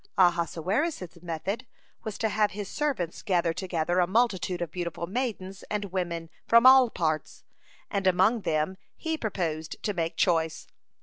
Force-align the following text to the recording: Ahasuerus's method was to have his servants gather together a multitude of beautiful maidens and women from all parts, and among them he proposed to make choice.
Ahasuerus's 0.17 1.21
method 1.21 1.67
was 2.03 2.17
to 2.17 2.29
have 2.29 2.49
his 2.53 2.67
servants 2.67 3.21
gather 3.21 3.53
together 3.53 3.99
a 3.99 4.07
multitude 4.07 4.59
of 4.59 4.71
beautiful 4.71 5.05
maidens 5.05 5.61
and 5.69 5.91
women 5.91 6.31
from 6.47 6.65
all 6.65 6.89
parts, 6.89 7.43
and 7.91 8.07
among 8.07 8.41
them 8.41 8.77
he 8.97 9.15
proposed 9.15 9.75
to 9.83 9.93
make 9.93 10.17
choice. 10.17 10.65